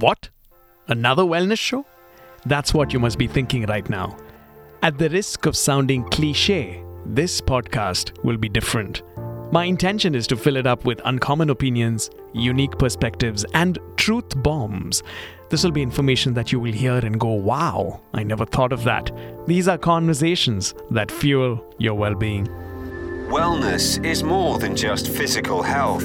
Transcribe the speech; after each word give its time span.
What? 0.00 0.30
Another 0.88 1.24
wellness 1.24 1.58
show? 1.58 1.84
That's 2.46 2.72
what 2.72 2.90
you 2.94 2.98
must 2.98 3.18
be 3.18 3.26
thinking 3.26 3.66
right 3.66 3.88
now. 3.90 4.16
At 4.82 4.96
the 4.96 5.10
risk 5.10 5.44
of 5.44 5.54
sounding 5.54 6.04
cliche, 6.04 6.82
this 7.04 7.38
podcast 7.38 8.24
will 8.24 8.38
be 8.38 8.48
different. 8.48 9.02
My 9.52 9.64
intention 9.64 10.14
is 10.14 10.26
to 10.28 10.38
fill 10.38 10.56
it 10.56 10.66
up 10.66 10.86
with 10.86 11.02
uncommon 11.04 11.50
opinions, 11.50 12.08
unique 12.32 12.78
perspectives, 12.78 13.44
and 13.52 13.78
truth 13.96 14.42
bombs. 14.42 15.02
This 15.50 15.64
will 15.64 15.70
be 15.70 15.82
information 15.82 16.32
that 16.32 16.50
you 16.50 16.60
will 16.60 16.72
hear 16.72 16.96
and 16.96 17.20
go, 17.20 17.32
wow, 17.32 18.00
I 18.14 18.22
never 18.22 18.46
thought 18.46 18.72
of 18.72 18.84
that. 18.84 19.10
These 19.46 19.68
are 19.68 19.76
conversations 19.76 20.72
that 20.92 21.10
fuel 21.10 21.62
your 21.78 21.94
well 21.94 22.14
being. 22.14 22.46
Wellness 23.28 24.02
is 24.02 24.22
more 24.22 24.58
than 24.58 24.74
just 24.74 25.08
physical 25.08 25.62
health. 25.62 26.04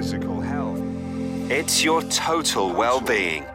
It's 1.50 1.82
your 1.82 2.02
total 2.04 2.74
well 2.74 3.00
being. 3.00 3.46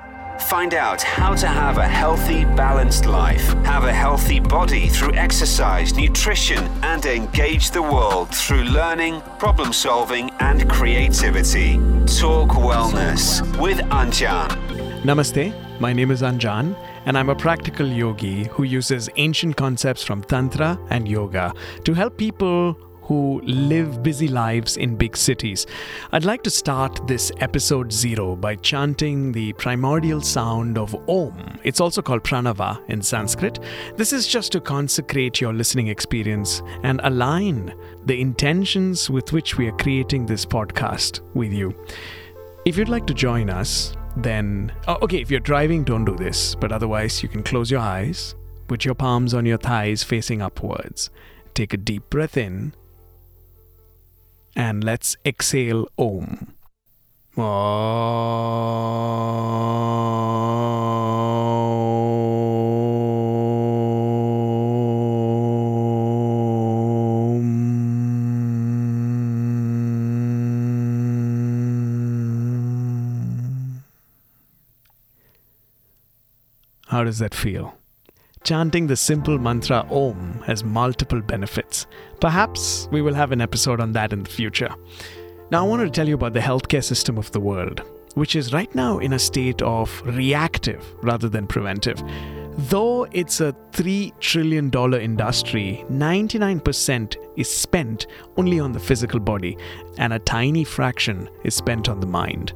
Find 0.49 0.75
out 0.75 1.03
how 1.03 1.35
to 1.35 1.47
have 1.47 1.79
a 1.79 1.87
healthy, 1.87 2.45
balanced 2.45 3.07
life, 3.07 3.53
have 3.65 3.85
a 3.85 3.93
healthy 3.93 4.41
body 4.41 4.89
through 4.89 5.15
exercise, 5.15 5.95
nutrition, 5.95 6.59
and 6.83 7.05
engage 7.07 7.71
the 7.71 7.83
world 7.83 8.35
through 8.35 8.65
learning, 8.65 9.21
problem 9.39 9.73
solving, 9.73 10.31
and 10.41 10.69
creativity. 10.69 11.77
Talk 12.07 12.51
Wellness 12.51 13.41
with 13.61 13.79
Anjaan. 13.91 14.49
Namaste, 15.03 15.55
my 15.81 15.93
name 15.93 16.11
is 16.11 16.23
Anjaan, 16.23 16.77
and 17.07 17.17
I'm 17.17 17.29
a 17.29 17.35
practical 17.35 17.87
yogi 17.87 18.45
who 18.45 18.65
uses 18.65 19.09
ancient 19.17 19.57
concepts 19.57 20.03
from 20.03 20.23
Tantra 20.23 20.79
and 20.91 21.07
yoga 21.07 21.55
to 21.85 21.95
help 21.95 22.17
people 22.17 22.77
who 23.11 23.41
live 23.41 24.05
busy 24.05 24.29
lives 24.29 24.77
in 24.77 24.95
big 24.95 25.17
cities. 25.17 25.67
I'd 26.13 26.25
like 26.25 26.45
to 26.45 26.51
start 26.51 27.09
this 27.09 27.33
episode 27.39 27.91
zero 27.93 28.37
by 28.37 28.55
chanting 28.55 29.33
the 29.33 29.53
primordial 29.55 30.21
sound 30.21 30.79
of 30.79 30.95
Om. 31.09 31.59
It's 31.65 31.81
also 31.81 32.03
called 32.03 32.23
Pranava 32.23 32.81
in 32.89 33.03
Sanskrit. 33.03 33.59
This 33.97 34.13
is 34.13 34.29
just 34.29 34.53
to 34.53 34.61
consecrate 34.61 35.41
your 35.41 35.53
listening 35.53 35.89
experience 35.89 36.63
and 36.85 37.01
align 37.03 37.75
the 38.07 38.21
intentions 38.21 39.11
with 39.11 39.33
which 39.33 39.59
we 39.59 39.67
are 39.67 39.77
creating 39.77 40.25
this 40.25 40.47
podcast 40.47 41.19
with 41.35 41.53
you. 41.53 41.75
If 42.65 42.79
you'd 42.79 42.89
like 42.89 43.09
to 43.09 43.15
join 43.15 43.51
us, 43.51 43.93
then, 44.19 44.73
oh, 44.87 44.99
okay, 45.03 45.21
if 45.21 45.33
you're 45.33 45.41
driving, 45.41 45.83
don't 45.83 46.05
do 46.05 46.15
this, 46.15 46.55
but 46.55 46.71
otherwise, 46.71 47.25
you 47.25 47.29
can 47.29 47.43
close 47.43 47.73
your 47.73 47.81
eyes, 47.81 48.37
put 48.69 48.85
your 48.85 48.95
palms 48.95 49.35
on 49.35 49.47
your 49.47 49.59
thighs 49.59 50.05
facing 50.05 50.41
upwards, 50.41 51.11
take 51.55 51.75
a 51.75 51.77
deep 51.77 52.09
breath 52.09 52.37
in 52.37 52.73
and 54.57 54.85
let's 54.85 55.17
exhale 55.25 55.89
Om. 55.99 56.55
How 76.91 77.05
does 77.05 77.21
that 77.21 77.35
feel? 77.35 77.80
Chanting 78.51 78.89
the 78.89 78.97
simple 78.97 79.39
mantra 79.39 79.87
Om 79.93 80.43
has 80.45 80.65
multiple 80.65 81.21
benefits. 81.21 81.87
Perhaps 82.21 82.89
we 82.91 83.01
will 83.01 83.15
have 83.15 83.31
an 83.31 83.41
episode 83.41 83.81
on 83.81 83.93
that 83.93 84.13
in 84.13 84.25
the 84.25 84.29
future. 84.29 84.75
Now, 85.53 85.65
I 85.65 85.69
want 85.69 85.83
to 85.83 85.89
tell 85.89 86.09
you 86.09 86.17
about 86.17 86.33
the 86.33 86.41
healthcare 86.41 86.83
system 86.83 87.17
of 87.17 87.31
the 87.31 87.39
world, 87.39 87.85
which 88.15 88.35
is 88.35 88.53
right 88.53 88.75
now 88.75 88.99
in 88.99 89.13
a 89.13 89.21
state 89.21 89.63
of 89.63 90.03
reactive 90.05 90.85
rather 91.01 91.29
than 91.29 91.47
preventive. 91.47 92.03
Though 92.59 93.05
it's 93.13 93.41
a 93.41 93.55
$3 93.71 94.19
trillion 94.19 94.69
industry, 94.95 95.85
99% 95.89 97.17
is 97.37 97.49
spent 97.49 98.09
only 98.37 98.59
on 98.59 98.73
the 98.73 98.81
physical 98.81 99.21
body, 99.21 99.57
and 99.97 100.13
a 100.13 100.19
tiny 100.19 100.65
fraction 100.65 101.31
is 101.45 101.55
spent 101.55 101.89
on 101.89 102.01
the 102.01 102.09
mind. 102.09 102.53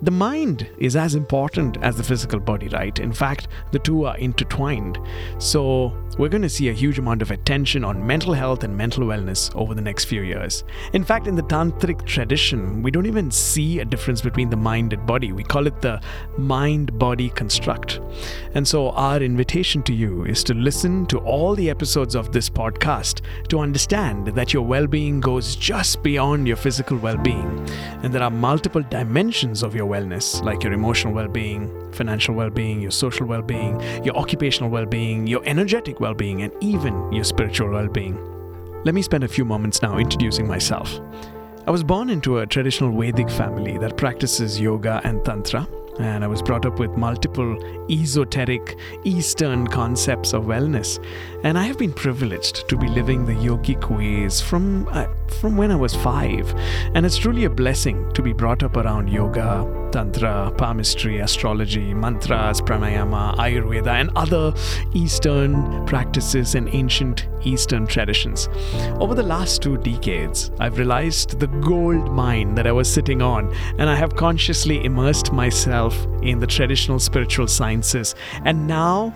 The 0.00 0.12
mind 0.12 0.70
is 0.78 0.94
as 0.94 1.16
important 1.16 1.76
as 1.78 1.96
the 1.96 2.04
physical 2.04 2.38
body, 2.38 2.68
right? 2.68 2.96
In 3.00 3.12
fact, 3.12 3.48
the 3.72 3.80
two 3.80 4.04
are 4.04 4.16
intertwined. 4.18 4.96
So, 5.38 5.92
we're 6.18 6.28
going 6.28 6.42
to 6.42 6.48
see 6.48 6.68
a 6.68 6.72
huge 6.72 6.98
amount 6.98 7.22
of 7.22 7.30
attention 7.30 7.84
on 7.84 8.04
mental 8.04 8.32
health 8.32 8.64
and 8.64 8.76
mental 8.76 9.04
wellness 9.04 9.54
over 9.56 9.74
the 9.74 9.80
next 9.80 10.04
few 10.06 10.22
years. 10.22 10.64
In 10.92 11.04
fact, 11.04 11.26
in 11.26 11.36
the 11.36 11.42
tantric 11.42 12.04
tradition, 12.06 12.82
we 12.82 12.90
don't 12.90 13.06
even 13.06 13.30
see 13.30 13.80
a 13.80 13.84
difference 13.84 14.20
between 14.20 14.50
the 14.50 14.56
mind 14.56 14.92
and 14.92 15.04
body. 15.06 15.32
We 15.32 15.44
call 15.44 15.66
it 15.66 15.80
the 15.80 16.00
mind 16.36 16.96
body 16.98 17.30
construct. 17.30 18.00
And 18.54 18.66
so, 18.66 18.90
our 18.90 19.20
invitation 19.20 19.82
to 19.84 19.92
you 19.92 20.24
is 20.24 20.44
to 20.44 20.54
listen 20.54 21.06
to 21.06 21.18
all 21.18 21.56
the 21.56 21.70
episodes 21.70 22.14
of 22.14 22.32
this 22.32 22.48
podcast 22.48 23.20
to 23.48 23.58
understand 23.58 24.28
that 24.28 24.52
your 24.52 24.62
well 24.62 24.86
being 24.86 25.20
goes 25.20 25.56
just 25.56 26.04
beyond 26.04 26.46
your 26.46 26.56
physical 26.56 26.98
well 26.98 27.16
being. 27.16 27.68
And 28.02 28.12
there 28.12 28.22
are 28.22 28.30
multiple 28.30 28.82
dimensions 28.82 29.64
of 29.64 29.74
your 29.74 29.87
wellness, 29.88 30.42
like 30.44 30.62
your 30.62 30.72
emotional 30.72 31.12
well 31.12 31.28
being, 31.28 31.92
financial 31.92 32.34
well 32.34 32.50
being, 32.50 32.80
your 32.80 32.90
social 32.90 33.26
well 33.26 33.42
being, 33.42 33.80
your 34.04 34.16
occupational 34.16 34.70
well 34.70 34.86
being, 34.86 35.26
your 35.26 35.42
energetic 35.44 36.00
well 36.00 36.14
being, 36.14 36.42
and 36.42 36.52
even 36.60 37.12
your 37.12 37.24
spiritual 37.24 37.70
well 37.70 37.88
being. 37.88 38.16
Let 38.84 38.94
me 38.94 39.02
spend 39.02 39.24
a 39.24 39.28
few 39.28 39.44
moments 39.44 39.82
now 39.82 39.98
introducing 39.98 40.46
myself. 40.46 41.00
I 41.66 41.70
was 41.70 41.82
born 41.82 42.08
into 42.08 42.38
a 42.38 42.46
traditional 42.46 42.90
Vedic 42.90 43.28
family 43.28 43.76
that 43.78 43.96
practices 43.96 44.58
yoga 44.60 45.00
and 45.04 45.22
Tantra, 45.24 45.68
and 45.98 46.24
I 46.24 46.26
was 46.28 46.40
brought 46.40 46.64
up 46.64 46.78
with 46.78 46.92
multiple 46.92 47.58
esoteric 47.90 48.78
Eastern 49.04 49.66
concepts 49.66 50.32
of 50.32 50.44
wellness. 50.44 51.04
And 51.44 51.58
I 51.58 51.64
have 51.64 51.76
been 51.76 51.92
privileged 51.92 52.68
to 52.68 52.76
be 52.76 52.88
living 52.88 53.26
the 53.26 53.34
yogic 53.34 53.90
ways 53.90 54.40
from, 54.40 54.88
uh, 54.88 55.08
from 55.34 55.56
when 55.56 55.70
I 55.70 55.76
was 55.76 55.94
five. 55.94 56.52
And 56.94 57.04
it's 57.06 57.16
truly 57.16 57.44
a 57.44 57.50
blessing 57.50 58.10
to 58.12 58.22
be 58.22 58.32
brought 58.32 58.62
up 58.62 58.76
around 58.76 59.08
yoga, 59.08 59.66
tantra, 59.92 60.52
palmistry, 60.56 61.18
astrology, 61.18 61.94
mantras, 61.94 62.60
pranayama, 62.60 63.36
ayurveda, 63.36 63.88
and 63.88 64.10
other 64.16 64.52
Eastern 64.94 65.86
practices 65.86 66.54
and 66.54 66.68
ancient 66.74 67.26
Eastern 67.42 67.86
traditions. 67.86 68.48
Over 69.00 69.14
the 69.14 69.22
last 69.22 69.62
two 69.62 69.78
decades, 69.78 70.50
I've 70.58 70.78
realized 70.78 71.38
the 71.40 71.46
gold 71.46 72.12
mine 72.12 72.54
that 72.56 72.66
I 72.66 72.72
was 72.72 72.92
sitting 72.92 73.22
on, 73.22 73.54
and 73.78 73.88
I 73.88 73.94
have 73.94 74.16
consciously 74.16 74.84
immersed 74.84 75.32
myself 75.32 76.06
in 76.22 76.38
the 76.38 76.46
traditional 76.46 76.98
spiritual 76.98 77.46
sciences. 77.46 78.14
And 78.44 78.66
now 78.66 79.14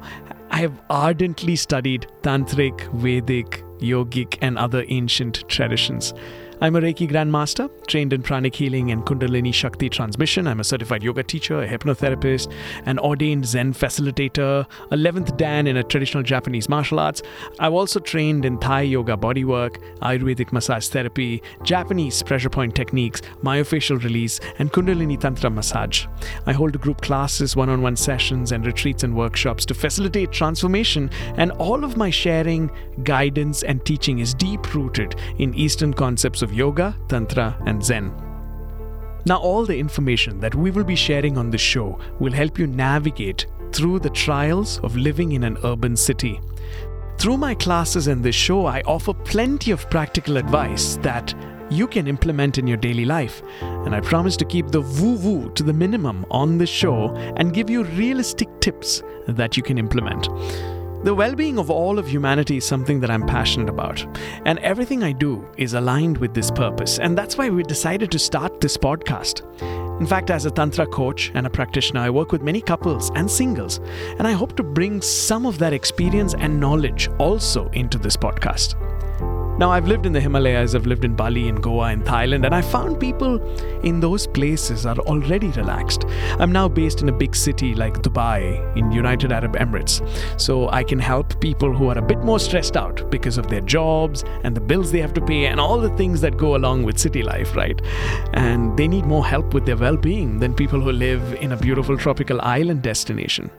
I 0.50 0.58
have 0.58 0.80
ardently 0.90 1.56
studied 1.56 2.06
Tantric, 2.22 2.92
Vedic, 2.92 3.64
Yogic, 3.82 4.38
and 4.40 4.58
other 4.58 4.84
ancient 4.88 5.46
traditions. 5.48 6.14
I'm 6.62 6.76
a 6.76 6.80
Reiki 6.80 7.10
Grandmaster, 7.10 7.68
trained 7.88 8.12
in 8.12 8.22
pranic 8.22 8.54
healing 8.54 8.92
and 8.92 9.04
Kundalini 9.04 9.52
Shakti 9.52 9.88
transmission. 9.88 10.46
I'm 10.46 10.60
a 10.60 10.64
certified 10.64 11.02
yoga 11.02 11.24
teacher, 11.24 11.60
a 11.60 11.66
hypnotherapist, 11.66 12.52
an 12.86 13.00
ordained 13.00 13.44
Zen 13.46 13.72
facilitator, 13.72 14.64
11th 14.92 15.36
Dan 15.36 15.66
in 15.66 15.78
a 15.78 15.82
traditional 15.82 16.22
Japanese 16.22 16.68
martial 16.68 17.00
arts. 17.00 17.20
I've 17.58 17.72
also 17.72 17.98
trained 17.98 18.44
in 18.44 18.58
Thai 18.58 18.82
yoga 18.82 19.16
bodywork, 19.16 19.82
Ayurvedic 20.02 20.52
massage 20.52 20.86
therapy, 20.86 21.42
Japanese 21.64 22.22
pressure 22.22 22.48
point 22.48 22.76
techniques, 22.76 23.22
myofascial 23.42 24.00
release, 24.04 24.38
and 24.60 24.72
Kundalini 24.72 25.18
Tantra 25.18 25.50
massage. 25.50 26.06
I 26.46 26.52
hold 26.52 26.80
group 26.80 27.00
classes, 27.00 27.56
one 27.56 27.70
on 27.70 27.82
one 27.82 27.96
sessions, 27.96 28.52
and 28.52 28.64
retreats 28.64 29.02
and 29.02 29.16
workshops 29.16 29.66
to 29.66 29.74
facilitate 29.74 30.30
transformation, 30.30 31.10
and 31.38 31.50
all 31.52 31.82
of 31.82 31.96
my 31.96 32.10
sharing, 32.10 32.70
guidance, 33.02 33.64
and 33.64 33.84
teaching 33.84 34.20
is 34.20 34.32
deep 34.32 34.72
rooted 34.76 35.16
in 35.38 35.52
Eastern 35.54 35.92
concepts 35.92 36.40
of 36.40 36.51
yoga, 36.52 36.96
tantra, 37.08 37.56
and 37.66 37.84
zen. 37.84 38.12
Now, 39.24 39.38
all 39.38 39.64
the 39.64 39.78
information 39.78 40.40
that 40.40 40.54
we 40.54 40.70
will 40.70 40.84
be 40.84 40.96
sharing 40.96 41.38
on 41.38 41.50
this 41.50 41.60
show 41.60 41.98
will 42.18 42.32
help 42.32 42.58
you 42.58 42.66
navigate 42.66 43.46
through 43.72 44.00
the 44.00 44.10
trials 44.10 44.80
of 44.80 44.96
living 44.96 45.32
in 45.32 45.44
an 45.44 45.58
urban 45.64 45.96
city. 45.96 46.40
Through 47.18 47.36
my 47.36 47.54
classes 47.54 48.08
and 48.08 48.22
this 48.22 48.34
show, 48.34 48.66
I 48.66 48.80
offer 48.80 49.14
plenty 49.14 49.70
of 49.70 49.88
practical 49.90 50.36
advice 50.36 50.96
that 51.02 51.34
you 51.70 51.86
can 51.86 52.06
implement 52.06 52.58
in 52.58 52.66
your 52.66 52.76
daily 52.76 53.04
life. 53.04 53.42
And 53.60 53.94
I 53.94 54.00
promise 54.00 54.36
to 54.38 54.44
keep 54.44 54.68
the 54.68 54.80
woo 54.80 55.16
woo 55.16 55.50
to 55.54 55.62
the 55.62 55.72
minimum 55.72 56.26
on 56.30 56.58
this 56.58 56.68
show 56.68 57.14
and 57.36 57.54
give 57.54 57.70
you 57.70 57.84
realistic 57.84 58.48
tips 58.60 59.02
that 59.28 59.56
you 59.56 59.62
can 59.62 59.78
implement. 59.78 60.28
The 61.04 61.12
well 61.12 61.34
being 61.34 61.58
of 61.58 61.68
all 61.68 61.98
of 61.98 62.06
humanity 62.06 62.58
is 62.58 62.64
something 62.64 63.00
that 63.00 63.10
I'm 63.10 63.26
passionate 63.26 63.68
about, 63.68 64.06
and 64.46 64.60
everything 64.60 65.02
I 65.02 65.10
do 65.10 65.44
is 65.56 65.74
aligned 65.74 66.18
with 66.18 66.32
this 66.32 66.48
purpose, 66.48 67.00
and 67.00 67.18
that's 67.18 67.36
why 67.36 67.50
we 67.50 67.64
decided 67.64 68.12
to 68.12 68.20
start 68.20 68.60
this 68.60 68.76
podcast. 68.76 69.42
In 70.00 70.06
fact, 70.06 70.30
as 70.30 70.46
a 70.46 70.50
Tantra 70.52 70.86
coach 70.86 71.32
and 71.34 71.44
a 71.44 71.50
practitioner, 71.50 72.02
I 72.02 72.10
work 72.10 72.30
with 72.30 72.42
many 72.42 72.60
couples 72.60 73.10
and 73.16 73.28
singles, 73.28 73.80
and 74.18 74.28
I 74.28 74.32
hope 74.32 74.54
to 74.56 74.62
bring 74.62 75.02
some 75.02 75.44
of 75.44 75.58
that 75.58 75.72
experience 75.72 76.34
and 76.34 76.60
knowledge 76.60 77.08
also 77.18 77.68
into 77.70 77.98
this 77.98 78.16
podcast. 78.16 78.76
Now, 79.58 79.70
I've 79.70 79.86
lived 79.86 80.06
in 80.06 80.12
the 80.12 80.20
Himalayas, 80.20 80.74
I've 80.74 80.86
lived 80.86 81.04
in 81.04 81.14
Bali, 81.14 81.46
in 81.46 81.56
Goa, 81.56 81.92
in 81.92 82.02
Thailand, 82.02 82.46
and 82.46 82.54
I 82.54 82.62
found 82.62 82.98
people 82.98 83.38
in 83.82 84.00
those 84.00 84.26
places 84.26 84.86
are 84.86 84.98
already 85.00 85.48
relaxed. 85.48 86.04
I'm 86.38 86.50
now 86.50 86.68
based 86.68 87.02
in 87.02 87.08
a 87.10 87.12
big 87.12 87.36
city 87.36 87.74
like 87.74 87.94
Dubai 88.02 88.76
in 88.76 88.90
United 88.90 89.30
Arab 89.30 89.56
Emirates, 89.56 90.00
so 90.40 90.70
I 90.70 90.82
can 90.82 90.98
help 90.98 91.38
people 91.40 91.72
who 91.76 91.90
are 91.90 91.98
a 91.98 92.02
bit 92.02 92.18
more 92.20 92.40
stressed 92.40 92.76
out 92.78 93.10
because 93.10 93.36
of 93.36 93.48
their 93.48 93.60
jobs 93.60 94.24
and 94.42 94.56
the 94.56 94.60
bills 94.60 94.90
they 94.90 95.00
have 95.00 95.12
to 95.14 95.20
pay 95.20 95.46
and 95.46 95.60
all 95.60 95.78
the 95.78 95.94
things 95.96 96.22
that 96.22 96.38
go 96.38 96.56
along 96.56 96.84
with 96.84 96.98
city 96.98 97.22
life, 97.22 97.54
right? 97.54 97.80
And 98.32 98.76
they 98.76 98.88
need 98.88 99.04
more 99.04 99.26
help 99.26 99.52
with 99.52 99.66
their 99.66 99.76
well 99.76 99.98
being 99.98 100.38
than 100.38 100.54
people 100.54 100.80
who 100.80 100.92
live 100.92 101.34
in 101.34 101.52
a 101.52 101.56
beautiful 101.56 101.98
tropical 101.98 102.40
island 102.40 102.82
destination. 102.82 103.50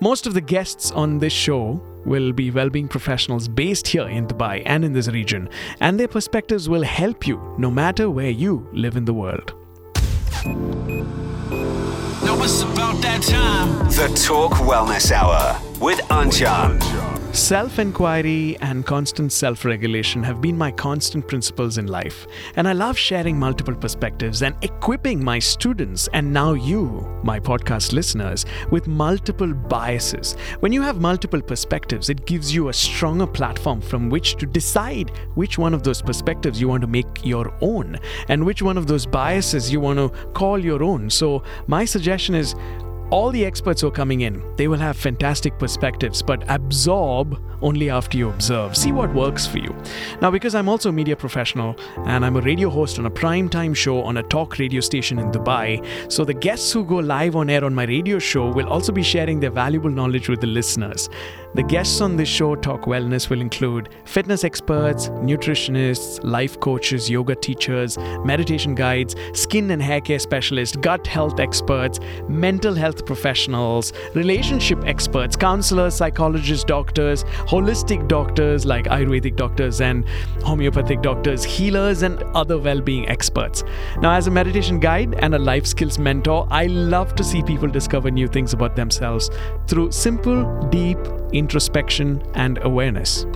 Most 0.00 0.26
of 0.26 0.34
the 0.34 0.40
guests 0.40 0.92
on 0.92 1.18
this 1.18 1.32
show 1.32 1.82
will 2.04 2.32
be 2.32 2.50
well-being 2.50 2.88
professionals 2.88 3.48
based 3.48 3.86
here 3.86 4.08
in 4.08 4.26
Dubai 4.26 4.62
and 4.66 4.84
in 4.84 4.92
this 4.92 5.08
region, 5.08 5.48
and 5.80 5.98
their 5.98 6.08
perspectives 6.08 6.68
will 6.68 6.82
help 6.82 7.26
you 7.26 7.54
no 7.58 7.70
matter 7.70 8.10
where 8.10 8.30
you 8.30 8.68
live 8.72 8.96
in 8.96 9.04
the 9.04 9.14
world. 9.14 9.54
Now 12.24 12.42
it's 12.42 12.62
about 12.62 13.00
that 13.02 13.22
time. 13.22 13.88
The 13.90 14.08
Talk 14.26 14.52
Wellness 14.52 15.10
Hour 15.10 15.60
with 15.80 15.98
Anjaan. 16.08 17.09
Self 17.32 17.78
inquiry 17.78 18.56
and 18.60 18.84
constant 18.84 19.32
self 19.32 19.64
regulation 19.64 20.20
have 20.24 20.40
been 20.40 20.58
my 20.58 20.72
constant 20.72 21.28
principles 21.28 21.78
in 21.78 21.86
life, 21.86 22.26
and 22.56 22.66
I 22.66 22.72
love 22.72 22.98
sharing 22.98 23.38
multiple 23.38 23.74
perspectives 23.74 24.42
and 24.42 24.56
equipping 24.62 25.22
my 25.22 25.38
students 25.38 26.08
and 26.12 26.32
now 26.32 26.54
you, 26.54 27.08
my 27.22 27.38
podcast 27.38 27.92
listeners, 27.92 28.46
with 28.72 28.88
multiple 28.88 29.54
biases. 29.54 30.34
When 30.58 30.72
you 30.72 30.82
have 30.82 31.00
multiple 31.00 31.40
perspectives, 31.40 32.10
it 32.10 32.26
gives 32.26 32.52
you 32.52 32.68
a 32.68 32.72
stronger 32.72 33.28
platform 33.28 33.80
from 33.80 34.10
which 34.10 34.34
to 34.36 34.46
decide 34.46 35.12
which 35.36 35.56
one 35.56 35.72
of 35.72 35.84
those 35.84 36.02
perspectives 36.02 36.60
you 36.60 36.66
want 36.66 36.80
to 36.80 36.88
make 36.88 37.24
your 37.24 37.56
own 37.60 38.00
and 38.28 38.44
which 38.44 38.60
one 38.60 38.76
of 38.76 38.88
those 38.88 39.06
biases 39.06 39.72
you 39.72 39.78
want 39.78 40.00
to 40.00 40.08
call 40.32 40.58
your 40.58 40.82
own. 40.82 41.08
So, 41.08 41.44
my 41.68 41.84
suggestion 41.84 42.34
is 42.34 42.56
all 43.10 43.30
the 43.30 43.44
experts 43.44 43.80
who 43.80 43.88
are 43.88 43.92
coming 43.92 44.20
in, 44.20 44.42
they 44.56 44.68
will 44.68 44.78
have 44.78 44.96
fantastic 44.96 45.58
perspectives, 45.58 46.22
but 46.22 46.44
absorb 46.48 47.42
only 47.62 47.90
after 47.90 48.16
you 48.16 48.28
observe. 48.28 48.76
See 48.76 48.92
what 48.92 49.12
works 49.12 49.46
for 49.46 49.58
you. 49.58 49.74
Now, 50.22 50.30
because 50.30 50.54
I'm 50.54 50.68
also 50.68 50.88
a 50.88 50.92
media 50.92 51.16
professional 51.16 51.76
and 52.06 52.24
I'm 52.24 52.36
a 52.36 52.40
radio 52.40 52.70
host 52.70 52.98
on 52.98 53.06
a 53.06 53.10
prime 53.10 53.48
time 53.48 53.74
show 53.74 54.02
on 54.02 54.16
a 54.16 54.22
talk 54.22 54.58
radio 54.58 54.80
station 54.80 55.18
in 55.18 55.30
Dubai, 55.30 55.84
so 56.10 56.24
the 56.24 56.34
guests 56.34 56.72
who 56.72 56.84
go 56.84 56.96
live 56.96 57.36
on 57.36 57.50
air 57.50 57.64
on 57.64 57.74
my 57.74 57.84
radio 57.84 58.18
show 58.18 58.50
will 58.50 58.68
also 58.68 58.92
be 58.92 59.02
sharing 59.02 59.40
their 59.40 59.50
valuable 59.50 59.90
knowledge 59.90 60.28
with 60.28 60.40
the 60.40 60.46
listeners. 60.46 61.08
The 61.54 61.64
guests 61.64 62.00
on 62.00 62.16
this 62.16 62.28
show, 62.28 62.54
Talk 62.54 62.82
Wellness, 62.82 63.28
will 63.28 63.40
include 63.40 63.88
fitness 64.04 64.44
experts, 64.44 65.08
nutritionists, 65.08 66.20
life 66.22 66.60
coaches, 66.60 67.10
yoga 67.10 67.34
teachers, 67.34 67.98
meditation 68.24 68.76
guides, 68.76 69.16
skin 69.34 69.72
and 69.72 69.82
hair 69.82 70.00
care 70.00 70.20
specialists, 70.20 70.76
gut 70.76 71.08
health 71.08 71.40
experts, 71.40 71.98
mental 72.28 72.72
health 73.00 73.06
professionals, 73.06 73.92
relationship 74.14 74.78
experts, 74.84 75.36
counselors, 75.36 75.94
psychologists, 75.94 76.64
doctors, 76.64 77.24
holistic 77.48 78.06
doctors 78.08 78.66
like 78.66 78.86
Ayurvedic 78.86 79.36
doctors 79.36 79.80
and 79.80 80.04
homeopathic 80.44 81.02
doctors, 81.02 81.44
healers, 81.44 82.02
and 82.02 82.22
other 82.34 82.58
well 82.58 82.80
being 82.80 83.08
experts. 83.08 83.64
Now, 84.00 84.12
as 84.12 84.26
a 84.26 84.30
meditation 84.30 84.80
guide 84.80 85.14
and 85.14 85.34
a 85.34 85.38
life 85.38 85.66
skills 85.66 85.98
mentor, 85.98 86.46
I 86.50 86.66
love 86.66 87.14
to 87.16 87.24
see 87.24 87.42
people 87.42 87.68
discover 87.68 88.10
new 88.10 88.28
things 88.28 88.52
about 88.52 88.76
themselves 88.76 89.30
through 89.66 89.92
simple, 89.92 90.44
deep 90.70 90.98
introspection 91.32 92.22
and 92.34 92.58
awareness. 92.62 93.26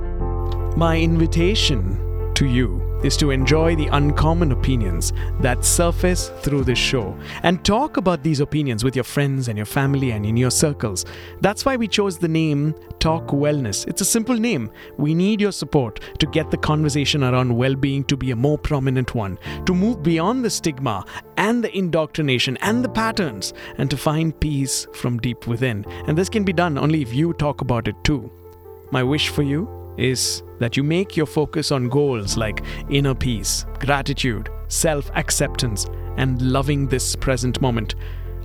My 0.77 0.99
invitation 0.99 2.35
to 2.35 2.47
you 2.47 2.84
is 3.05 3.17
to 3.19 3.31
enjoy 3.31 3.77
the 3.77 3.87
uncommon 3.89 4.51
opinions 4.53 5.13
that 5.41 5.65
surface 5.65 6.31
through 6.41 6.65
this 6.65 6.79
show 6.79 7.17
and 7.43 7.65
talk 7.65 7.99
about 7.99 8.23
these 8.23 8.41
opinions 8.41 8.83
with 8.83 8.97
your 8.97 9.05
friends 9.05 9.49
and 9.49 9.59
your 9.59 9.67
family 9.67 10.13
and 10.13 10.25
in 10.25 10.37
your 10.37 10.51
circles. 10.51 11.05
That's 11.43 11.65
why 11.67 11.77
we 11.77 11.87
chose 11.87 12.19
the 12.19 12.29
name 12.29 12.75
Talk 13.01 13.29
Wellness. 13.29 13.87
It's 13.87 14.01
a 14.01 14.07
simple 14.07 14.37
name. 14.37 14.71
We 14.97 15.15
need 15.15 15.39
your 15.39 15.53
support 15.53 16.01
to 16.19 16.27
get 16.27 16.51
the 16.51 16.57
conversation 16.57 17.23
around 17.23 17.55
well 17.55 17.75
being 17.75 18.05
to 18.05 18.17
be 18.17 18.31
a 18.31 18.37
more 18.37 18.57
prominent 18.57 19.15
one, 19.15 19.39
to 19.67 19.75
move 19.75 20.03
beyond 20.03 20.43
the 20.43 20.49
stigma 20.51 21.05
and 21.37 21.63
the 21.63 21.77
indoctrination 21.77 22.57
and 22.63 22.83
the 22.83 22.89
patterns, 22.89 23.53
and 23.77 23.91
to 23.91 23.99
find 23.99 24.41
peace 24.41 24.87
from 24.95 25.19
deep 25.19 25.47
within. 25.47 25.85
And 26.07 26.17
this 26.17 26.31
can 26.31 26.45
be 26.45 26.55
done 26.55 26.79
only 26.79 27.03
if 27.03 27.13
you 27.13 27.35
talk 27.35 27.61
about 27.61 27.87
it 27.87 27.97
too. 28.05 28.33
My 28.91 29.03
wish 29.03 29.29
for 29.29 29.43
you 29.43 29.69
is 29.99 30.43
that 30.59 30.77
you 30.77 30.83
make 30.83 31.17
your 31.17 31.27
focus 31.27 31.73
on 31.73 31.89
goals 31.89 32.37
like 32.37 32.63
inner 32.89 33.15
peace, 33.15 33.67
gratitude, 33.81 34.49
self 34.69 35.11
acceptance, 35.15 35.87
and 36.17 36.41
loving 36.43 36.87
this 36.87 37.17
present 37.17 37.61
moment. 37.61 37.95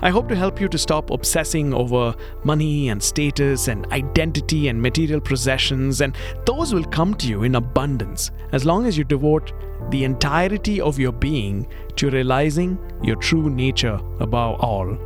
I 0.02 0.12
hope 0.12 0.30
to 0.30 0.36
help 0.36 0.62
you 0.62 0.70
to 0.70 0.78
stop 0.78 1.12
obsessing 1.12 1.74
over 1.74 2.16
money 2.46 2.88
and 2.88 3.04
status 3.04 3.68
and 3.68 3.86
identity 3.92 4.70
and 4.70 4.82
material 4.82 5.20
possessions, 5.20 6.00
and 6.00 6.16
those 6.46 6.74
will 6.74 6.86
come 6.86 7.14
to 7.16 7.28
you 7.28 7.44
in 7.44 7.56
abundance 7.56 8.32
as 8.54 8.66
long 8.66 8.86
as 8.86 8.98
you 8.98 9.04
devote 9.04 9.52
the 9.90 10.06
entirety 10.06 10.80
of 10.80 10.98
your 10.98 11.12
being 11.12 11.68
to 11.98 12.10
realizing 12.10 12.80
your 13.04 13.18
true 13.18 13.50
nature 13.50 14.00
above 14.22 14.62
all. 14.62 14.98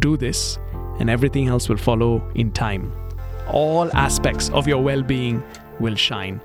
Do 0.00 0.18
this, 0.18 0.58
and 1.00 1.08
everything 1.08 1.48
else 1.48 1.70
will 1.70 1.78
follow 1.78 2.22
in 2.34 2.52
time. 2.52 2.92
All 3.48 3.90
aspects 3.96 4.50
of 4.50 4.68
your 4.68 4.82
well 4.82 5.02
being 5.02 5.42
will 5.80 5.94
shine. 5.94 6.40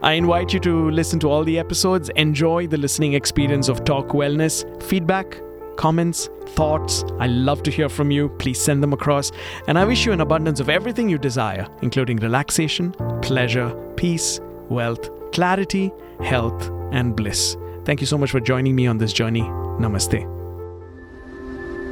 I 0.00 0.12
invite 0.12 0.52
you 0.52 0.60
to 0.60 0.90
listen 0.90 1.18
to 1.20 1.30
all 1.30 1.42
the 1.42 1.58
episodes, 1.58 2.08
enjoy 2.10 2.68
the 2.68 2.76
listening 2.76 3.14
experience 3.14 3.68
of 3.68 3.84
Talk 3.84 4.08
Wellness, 4.08 4.64
feedback, 4.82 5.40
comments, 5.76 6.28
thoughts. 6.50 7.04
I 7.18 7.26
love 7.26 7.62
to 7.64 7.70
hear 7.70 7.88
from 7.88 8.10
you. 8.10 8.28
Please 8.28 8.60
send 8.60 8.82
them 8.82 8.92
across. 8.92 9.32
And 9.66 9.78
I 9.78 9.84
wish 9.84 10.06
you 10.06 10.12
an 10.12 10.20
abundance 10.20 10.60
of 10.60 10.68
everything 10.68 11.08
you 11.08 11.18
desire, 11.18 11.66
including 11.82 12.18
relaxation, 12.18 12.92
pleasure, 13.22 13.70
peace, 13.96 14.40
wealth, 14.68 15.08
clarity, 15.32 15.92
health, 16.22 16.70
and 16.92 17.16
bliss. 17.16 17.56
Thank 17.84 18.00
you 18.00 18.06
so 18.06 18.18
much 18.18 18.30
for 18.30 18.40
joining 18.40 18.76
me 18.76 18.86
on 18.86 18.98
this 18.98 19.12
journey. 19.12 19.42
Namaste. 19.80 20.26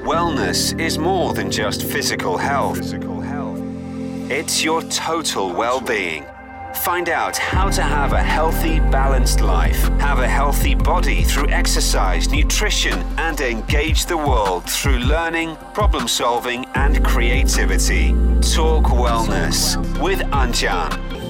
Wellness 0.05 0.79
is 0.79 0.99
more 0.99 1.35
than 1.35 1.51
just 1.51 1.83
physical 1.83 2.37
health. 2.37 2.79
It's 4.29 4.63
your 4.63 4.83
total 4.83 5.53
well 5.53 5.81
being. 5.81 6.25
Find 6.83 7.09
out 7.09 7.37
how 7.37 7.69
to 7.71 7.83
have 7.83 8.13
a 8.13 8.23
healthy, 8.23 8.79
balanced 8.79 9.41
life, 9.41 9.89
have 9.99 10.21
a 10.21 10.29
healthy 10.29 10.75
body 10.75 11.25
through 11.25 11.49
exercise, 11.49 12.31
nutrition, 12.31 12.99
and 13.19 13.41
engage 13.41 14.07
the 14.07 14.17
world 14.17 14.65
through 14.65 14.99
learning, 14.99 15.57
problem 15.75 16.07
solving, 16.07 16.65
and 16.75 17.05
creativity. 17.05 18.11
Talk 18.41 18.85
Wellness 18.85 19.77
with 20.01 20.21
Anjaan. 20.31 21.26